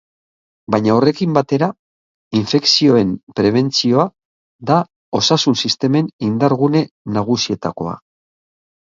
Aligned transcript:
Baina 0.75 0.93
horrekin 0.99 1.33
batera, 1.37 1.67
infekzioen 2.39 3.11
prebentzioa 3.39 4.05
da 4.71 4.79
osasun-sistemen 5.21 6.09
indar-gune 6.29 6.83
nagusietakoa. 7.19 7.95